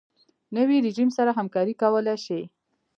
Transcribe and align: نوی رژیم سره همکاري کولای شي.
نوی 0.55 0.77
رژیم 0.87 1.09
سره 1.17 1.31
همکاري 1.39 1.73
کولای 1.81 2.17
شي. 2.25 2.41